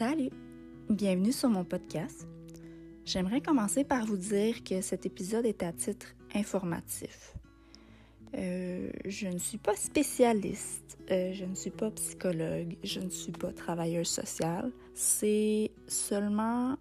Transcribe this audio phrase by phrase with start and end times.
[0.00, 0.30] Salut!
[0.88, 2.26] Bienvenue sur mon podcast.
[3.04, 7.34] J'aimerais commencer par vous dire que cet épisode est à titre informatif.
[8.34, 13.32] Euh, je ne suis pas spécialiste, euh, je ne suis pas psychologue, je ne suis
[13.32, 14.72] pas travailleuse sociale.
[14.94, 16.78] C'est seulement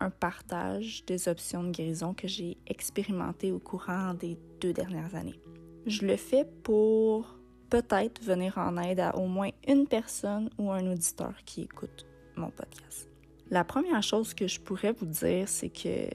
[0.00, 5.38] un partage des options de guérison que j'ai expérimenté au courant des deux dernières années.
[5.86, 7.38] Je le fais pour
[7.70, 12.06] peut-être venir en aide à au moins une personne ou un auditeur qui écoute
[12.36, 13.08] mon podcast.
[13.50, 16.08] La première chose que je pourrais vous dire, c'est que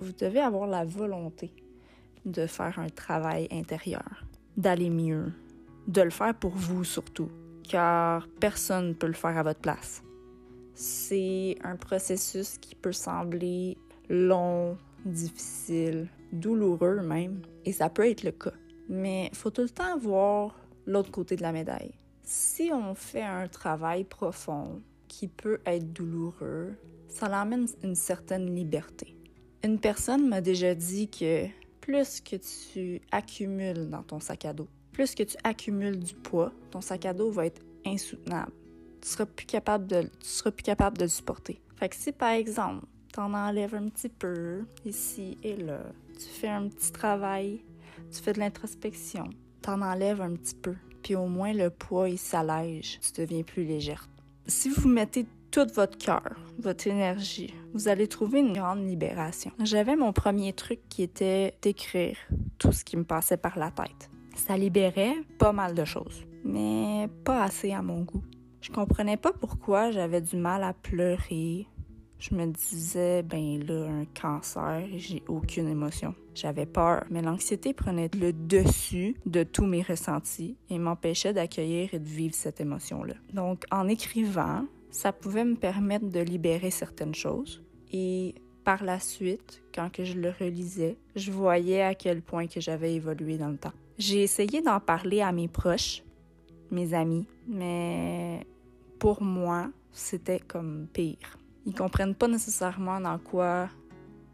[0.00, 1.52] vous devez avoir la volonté
[2.24, 4.24] de faire un travail intérieur,
[4.56, 5.32] d'aller mieux,
[5.86, 7.30] de le faire pour vous surtout,
[7.62, 10.02] car personne ne peut le faire à votre place.
[10.74, 18.32] C'est un processus qui peut sembler long, difficile, douloureux même, et ça peut être le
[18.32, 18.52] cas.
[18.88, 20.54] Mais il faut tout le temps voir
[20.86, 21.94] l'autre côté de la médaille.
[22.22, 24.82] Si on fait un travail profond
[25.16, 26.74] qui peut être douloureux,
[27.08, 29.16] ça l'amène une certaine liberté.
[29.64, 31.46] Une personne m'a déjà dit que
[31.80, 36.52] plus que tu accumules dans ton sac à dos, plus que tu accumules du poids,
[36.70, 38.52] ton sac à dos va être insoutenable.
[39.00, 41.62] Tu seras plus capable de, tu seras plus capable de le supporter.
[41.76, 45.80] Fait que si par exemple, tu en enlèves un petit peu ici et là,
[46.12, 47.62] tu fais un petit travail,
[48.12, 49.30] tu fais de l'introspection,
[49.62, 53.42] tu en enlèves un petit peu, puis au moins le poids il s'allège, tu deviens
[53.44, 54.06] plus légère.
[54.48, 59.50] Si vous mettez tout votre cœur, votre énergie, vous allez trouver une grande libération.
[59.60, 62.16] J'avais mon premier truc qui était d'écrire
[62.58, 64.08] tout ce qui me passait par la tête.
[64.36, 68.22] Ça libérait pas mal de choses, mais pas assez à mon goût.
[68.60, 71.66] Je comprenais pas pourquoi j'avais du mal à pleurer.
[72.18, 76.14] Je me disais, ben là, un cancer, j'ai aucune émotion.
[76.34, 81.98] J'avais peur, mais l'anxiété prenait le dessus de tous mes ressentis et m'empêchait d'accueillir et
[81.98, 83.14] de vivre cette émotion-là.
[83.34, 87.62] Donc, en écrivant, ça pouvait me permettre de libérer certaines choses.
[87.92, 88.34] Et
[88.64, 92.94] par la suite, quand que je le relisais, je voyais à quel point que j'avais
[92.94, 93.72] évolué dans le temps.
[93.98, 96.02] J'ai essayé d'en parler à mes proches,
[96.70, 98.46] mes amis, mais
[98.98, 101.38] pour moi, c'était comme pire.
[101.66, 103.68] Ils comprennent pas nécessairement dans quoi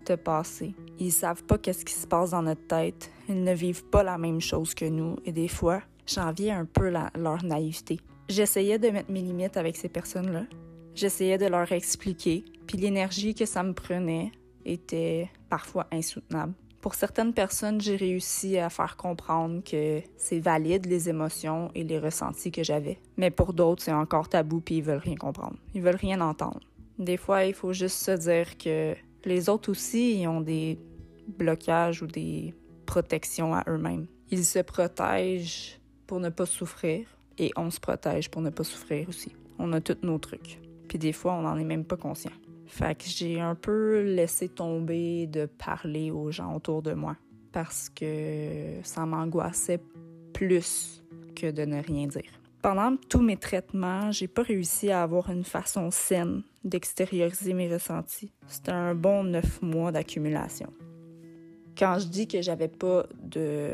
[0.04, 0.74] te passer.
[0.98, 3.10] Ils savent pas qu'est-ce qui se passe dans notre tête.
[3.28, 6.90] Ils ne vivent pas la même chose que nous et des fois, j'enviais un peu
[6.90, 8.00] leur naïveté.
[8.28, 10.44] J'essayais de mettre mes limites avec ces personnes-là.
[10.94, 12.44] J'essayais de leur expliquer.
[12.66, 14.30] Puis l'énergie que ça me prenait
[14.64, 16.52] était parfois insoutenable.
[16.82, 21.98] Pour certaines personnes, j'ai réussi à faire comprendre que c'est valide les émotions et les
[21.98, 22.98] ressentis que j'avais.
[23.16, 25.56] Mais pour d'autres, c'est encore tabou puis ils veulent rien comprendre.
[25.74, 26.60] Ils veulent rien entendre.
[26.98, 28.94] Des fois, il faut juste se dire que
[29.24, 30.78] les autres aussi ont des
[31.26, 32.54] blocages ou des
[32.86, 34.06] protections à eux-mêmes.
[34.30, 37.06] Ils se protègent pour ne pas souffrir,
[37.38, 39.34] et on se protège pour ne pas souffrir aussi.
[39.58, 40.58] On a tous nos trucs.
[40.88, 42.32] Puis des fois, on n'en est même pas conscient.
[42.66, 47.16] Fait que j'ai un peu laissé tomber de parler aux gens autour de moi
[47.52, 49.80] parce que ça m'angoissait
[50.32, 51.02] plus
[51.36, 52.41] que de ne rien dire.
[52.62, 58.32] Pendant tous mes traitements, j'ai pas réussi à avoir une façon saine d'extérioriser mes ressentis.
[58.46, 60.72] C'était un bon neuf mois d'accumulation.
[61.76, 63.70] Quand je dis que j'avais pas de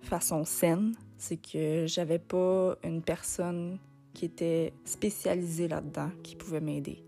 [0.00, 3.78] façon saine, c'est que j'avais pas une personne
[4.14, 7.04] qui était spécialisée là-dedans qui pouvait m'aider.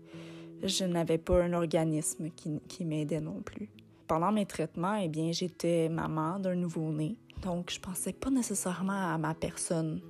[0.61, 3.69] Je n'avais pas un organisme qui, m'aidait non plus.
[4.07, 9.17] Pendant mes traitements, eh bien, j'étais maman d'un nouveau-né, donc je pensais pas nécessairement à
[9.17, 10.01] ma personne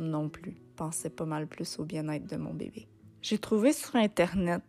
[0.00, 0.56] non plus.
[0.76, 2.88] Pensais pas mal plus au bien-être de mon bébé.
[3.22, 4.62] J'ai trouvé sur Internet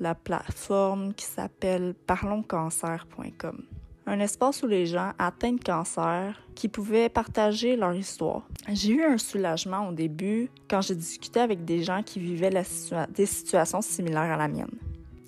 [0.00, 3.62] la plateforme qui s'appelle parlonscancer.com
[4.10, 8.46] un espace où les gens atteints de cancer qui pouvaient partager leur histoire.
[8.68, 13.26] J'ai eu un soulagement au début quand j'ai discuté avec des gens qui vivaient des
[13.26, 14.74] situations similaires à la mienne.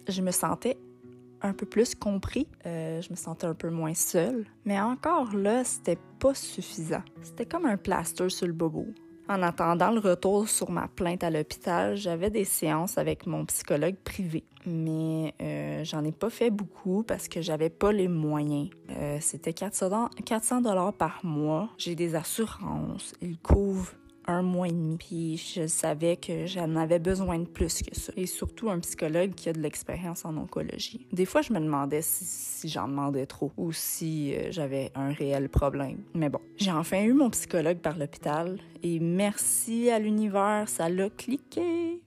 [0.08, 0.76] Je me sentais
[1.42, 2.48] un peu plus compris.
[2.66, 4.46] Euh, je me sentais un peu moins seule.
[4.64, 7.02] Mais encore là, c'était pas suffisant.
[7.22, 8.86] C'était comme un plaster sur le bobo.
[9.32, 13.96] En attendant le retour sur ma plainte à l'hôpital, j'avais des séances avec mon psychologue
[14.04, 14.44] privé.
[14.66, 18.68] Mais euh, j'en ai pas fait beaucoup parce que j'avais pas les moyens.
[18.90, 21.70] Euh, c'était 400 dollars par mois.
[21.78, 23.14] J'ai des assurances.
[23.22, 23.94] Ils couvrent
[24.26, 24.96] un mois et demi.
[24.96, 28.12] Puis je savais que j'en avais besoin de plus que ça.
[28.16, 31.06] Et surtout un psychologue qui a de l'expérience en oncologie.
[31.12, 35.48] Des fois, je me demandais si, j'en demandais trop ou si euh, j'avais un réel
[35.48, 35.98] problème.
[36.14, 41.10] Mais bon, j'ai enfin eu mon psychologue par l'hôpital et merci à l'univers, ça l'a
[41.10, 42.00] cliqué.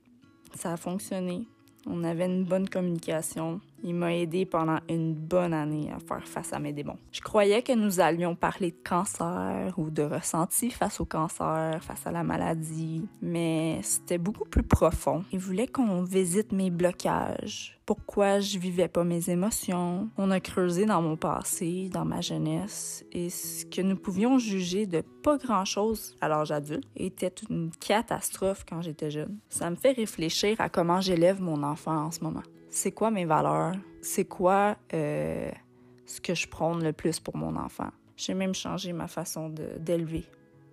[0.56, 1.48] Ça a fonctionné.
[1.86, 3.60] On avait une bonne communication.
[3.88, 6.98] Il m'a aidé pendant une bonne année à faire face à mes démons.
[7.12, 12.08] Je croyais que nous allions parler de cancer ou de ressenti face au cancer, face
[12.08, 15.24] à la maladie, mais c'était beaucoup plus profond.
[15.32, 20.10] Il voulait qu'on visite mes blocages, pourquoi je vivais pas mes émotions.
[20.18, 24.88] On a creusé dans mon passé, dans ma jeunesse, et ce que nous pouvions juger
[24.88, 29.38] de pas grand-chose à l'âge adulte était une catastrophe quand j'étais jeune.
[29.50, 32.42] Ça me fait réfléchir à comment j'élève mon enfant en ce moment
[32.76, 35.50] c'est quoi mes valeurs, c'est quoi euh,
[36.06, 37.90] ce que je prône le plus pour mon enfant?
[38.18, 39.50] J'ai même changé ma façon
[39.80, 40.26] d'élever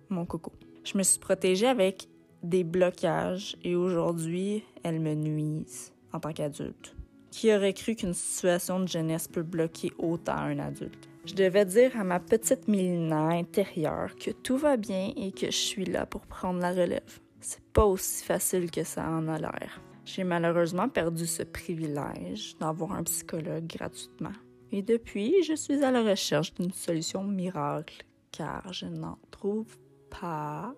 [0.09, 0.51] mon coco.
[0.83, 2.09] Je me suis protégée avec
[2.43, 6.93] des blocages et aujourd'hui, elles me nuisent en tant qu'adulte.
[7.31, 11.09] Qui aurait cru qu'une situation de jeunesse peut bloquer autant un adulte?
[11.25, 15.57] Je devais dire à ma petite Mélina intérieure que tout va bien et que je
[15.57, 17.19] suis là pour prendre la relève.
[17.39, 19.81] C'est pas aussi facile que ça en a l'air.
[20.05, 24.33] J'ai malheureusement perdu ce privilège d'avoir un psychologue gratuitement.
[24.71, 29.77] Et depuis, je suis à la recherche d'une solution miracle, car je n'en trouve
[30.09, 30.73] pas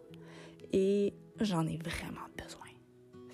[0.73, 2.67] et j'en ai vraiment besoin.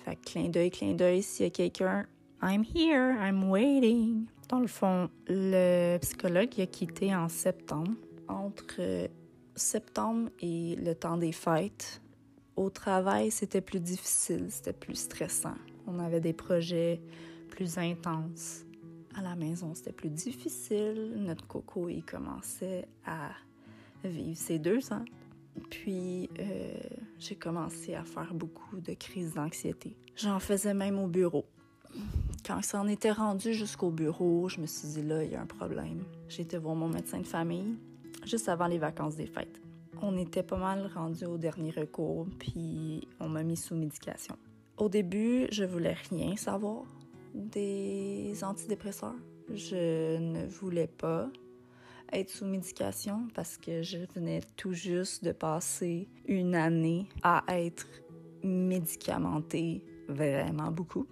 [0.04, 2.06] Fait que clin d'œil, clin d'œil, s'il y a quelqu'un,
[2.42, 4.26] I'm here, I'm waiting.
[4.48, 7.92] Dans le fond, le psychologue a quitté en septembre.
[8.28, 9.08] Entre
[9.54, 12.00] septembre et le temps des fêtes,
[12.56, 15.54] au travail, c'était plus difficile, c'était plus stressant.
[15.92, 17.00] On avait des projets
[17.50, 18.64] plus intenses.
[19.14, 21.12] À la maison, c'était plus difficile.
[21.16, 23.30] Notre coco, il commençait à
[24.04, 25.04] vivre ses deux ans.
[25.68, 26.72] Puis, euh,
[27.18, 29.94] j'ai commencé à faire beaucoup de crises d'anxiété.
[30.16, 31.44] J'en faisais même au bureau.
[32.46, 35.42] Quand ça en était rendu jusqu'au bureau, je me suis dit là, il y a
[35.42, 36.04] un problème.
[36.28, 37.76] J'ai été voir mon médecin de famille
[38.24, 39.60] juste avant les vacances des fêtes.
[40.00, 44.36] On était pas mal rendu au dernier recours, puis on m'a mis sous médication.
[44.78, 46.84] Au début, je voulais rien savoir
[47.34, 49.14] des antidépresseurs.
[49.54, 51.30] Je ne voulais pas
[52.12, 57.86] être sous médication parce que je venais tout juste de passer une année à être
[58.42, 61.06] médicamentée vraiment beaucoup.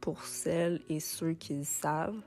[0.00, 2.20] Pour celles et ceux qui le savent,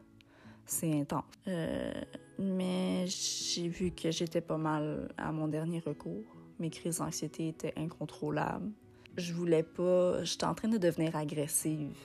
[0.65, 1.25] c'est intense.
[1.47, 1.91] Euh,
[2.39, 6.23] mais j'ai vu que j'étais pas mal à mon dernier recours.
[6.59, 8.71] Mes crises d'anxiété étaient incontrôlables
[9.17, 10.23] je voulais pas.
[10.23, 11.97] J'étais en train de devenir agressive.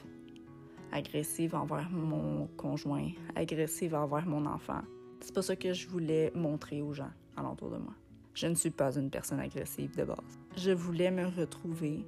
[0.92, 4.80] Agressive envers mon conjoint, agressive envers mon enfant.
[5.20, 7.94] C'est pas ça que je voulais montrer aux gens alentour de moi.
[8.34, 10.38] Je ne suis pas une personne agressive de base.
[10.56, 12.04] Je voulais me retrouver.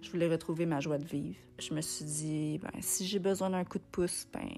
[0.00, 1.36] Je voulais retrouver ma joie de vivre.
[1.58, 4.48] Je me suis dit, ben, si j'ai besoin d'un coup de pouce, ben,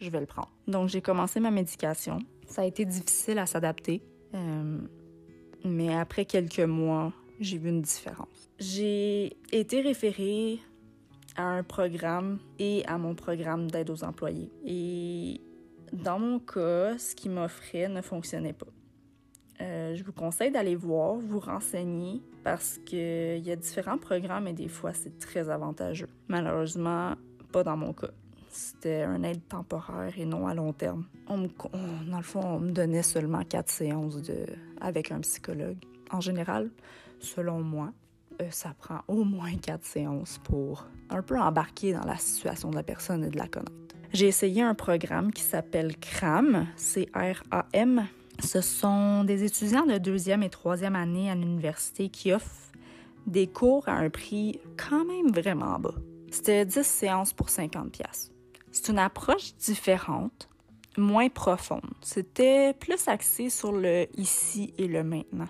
[0.00, 0.50] je vais le prendre.
[0.66, 2.18] Donc, j'ai commencé ma médication.
[2.46, 4.02] Ça a été difficile à s'adapter.
[4.34, 4.78] Euh,
[5.64, 8.50] mais après quelques mois, j'ai vu une différence.
[8.58, 10.58] J'ai été référée
[11.36, 14.50] à un programme et à mon programme d'aide aux employés.
[14.64, 15.40] Et
[15.92, 18.66] dans mon cas, ce qu'ils m'offrait ne fonctionnait pas.
[19.60, 24.52] Euh, je vous conseille d'aller voir, vous renseigner, parce qu'il y a différents programmes et
[24.52, 26.08] des fois, c'est très avantageux.
[26.28, 27.14] Malheureusement,
[27.52, 28.10] pas dans mon cas.
[28.50, 31.06] C'était un aide temporaire et non à long terme.
[31.28, 31.36] Dans
[32.16, 34.46] le fond, on me donnait seulement quatre séances de,
[34.80, 35.78] avec un psychologue.
[36.10, 36.70] En général,
[37.20, 37.92] selon moi,
[38.40, 42.76] euh, ça prend au moins quatre séances pour un peu embarquer dans la situation de
[42.76, 43.72] la personne et de la connaître.
[44.12, 48.06] J'ai essayé un programme qui s'appelle CRAM, C-R-A-M.
[48.42, 52.72] Ce sont des étudiants de deuxième et troisième année à l'université qui offrent
[53.26, 55.94] des cours à un prix quand même vraiment bas.
[56.30, 58.30] C'était 10 séances pour 50 pièces.
[58.72, 60.48] C'est une approche différente,
[60.96, 61.90] moins profonde.
[62.00, 65.48] C'était plus axé sur le ici et le maintenant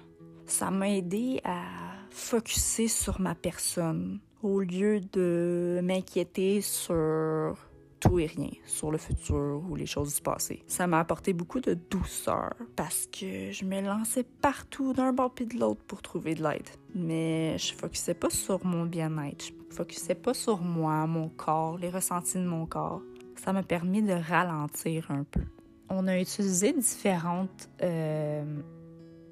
[0.48, 1.62] ça m'a aidé à
[2.10, 7.56] focuser sur ma personne au lieu de m'inquiéter sur
[8.00, 10.62] tout et rien, sur le futur ou les choses du passé.
[10.66, 15.46] Ça m'a apporté beaucoup de douceur parce que je me lançais partout d'un bord puis
[15.46, 16.68] de l'autre pour trouver de l'aide.
[16.94, 21.90] Mais je focusais pas sur mon bien-être, je focusais pas sur moi, mon corps, les
[21.90, 23.02] ressentis de mon corps.
[23.36, 25.42] ça m'a permis de ralentir un peu.
[25.90, 28.44] On a utilisé différentes euh,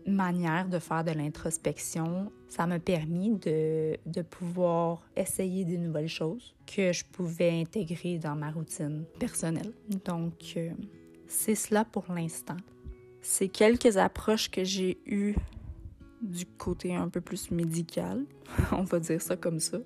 [0.06, 6.54] manière de faire de l'introspection, ça m'a permis de, de, pouvoir essayer des nouvelles choses
[6.66, 9.72] que je pouvais intégrer dans ma routine personnelle.
[10.04, 10.70] Donc, euh,
[11.26, 12.56] c'est cela pour l'instant.
[13.20, 15.34] C'est quelques approches que j'ai eues
[16.22, 18.24] du côté un peu plus médical,
[18.72, 19.78] on va dire ça comme ça,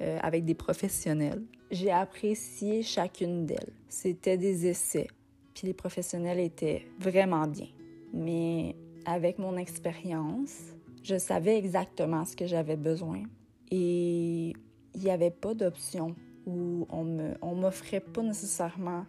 [0.00, 1.42] euh, avec des professionnels.
[1.70, 3.72] J'ai apprécié chacune d'elles.
[3.88, 5.08] C'était des essais,
[5.54, 7.68] puis les professionnels étaient vraiment bien.
[8.12, 10.58] Mais avec mon expérience,
[11.02, 13.22] je savais exactement ce que j'avais besoin
[13.70, 14.54] et
[14.94, 16.14] il n'y avait pas d'option
[16.46, 19.04] où on me, on m'offrait pas nécessairement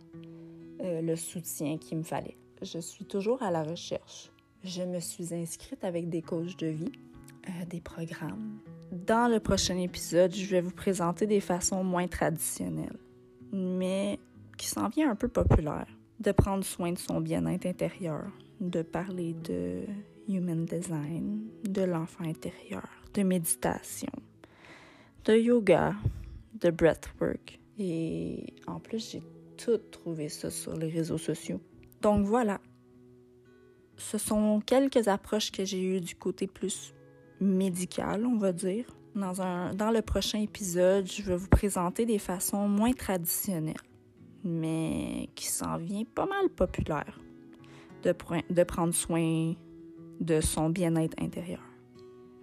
[0.81, 2.37] euh, le soutien qu'il me fallait.
[2.61, 4.31] Je suis toujours à la recherche.
[4.63, 6.91] Je me suis inscrite avec des coachs de vie,
[7.47, 8.59] euh, des programmes.
[8.91, 12.97] Dans le prochain épisode, je vais vous présenter des façons moins traditionnelles,
[13.51, 14.19] mais
[14.57, 15.87] qui s'en vient un peu populaire,
[16.19, 18.25] de prendre soin de son bien-être intérieur,
[18.59, 19.83] de parler de
[20.27, 24.12] human design, de l'enfant intérieur, de méditation,
[25.25, 25.95] de yoga,
[26.53, 27.59] de breathwork.
[27.77, 29.21] Et en plus, j'ai
[29.57, 31.62] tout trouvé ça sur les réseaux sociaux.
[32.01, 32.59] Donc voilà,
[33.97, 36.93] ce sont quelques approches que j'ai eues du côté plus
[37.39, 38.85] médical, on va dire.
[39.15, 43.75] Dans, un, dans le prochain épisode, je vais vous présenter des façons moins traditionnelles,
[44.43, 46.50] mais qui s'en vient pas mal
[48.05, 49.53] de, prendre soin
[50.19, 51.62] de son bien-être intérieur.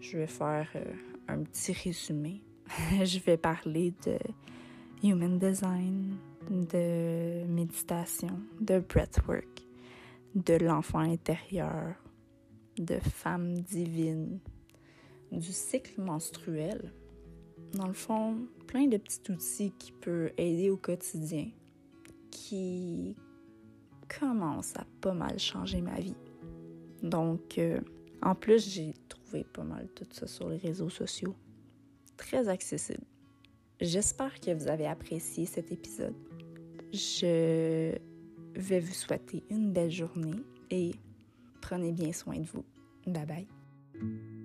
[0.00, 0.84] Je vais faire euh,
[1.28, 2.42] un petit résumé.
[3.04, 4.18] je vais parler de
[5.02, 6.16] human design,
[6.50, 9.62] de méditation, de breathwork,
[10.34, 11.94] de l'enfant intérieur,
[12.78, 14.40] de femme divine,
[15.30, 16.92] du cycle menstruel.
[17.74, 21.48] Dans le fond, plein de petits outils qui peuvent aider au quotidien,
[22.30, 23.16] qui
[24.18, 26.16] commence à pas mal changer ma vie.
[27.02, 27.80] Donc, euh,
[28.22, 31.34] en plus, j'ai trouvé pas mal tout ça sur les réseaux sociaux.
[32.16, 33.04] Très accessible.
[33.80, 36.14] J'espère que vous avez apprécié cet épisode.
[36.92, 37.96] Je
[38.54, 40.92] vais vous souhaiter une belle journée et
[41.60, 42.64] prenez bien soin de vous.
[43.06, 44.41] Bye bye.